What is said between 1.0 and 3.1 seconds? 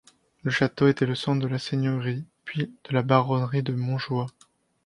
le centre de la seigneurie, puis de la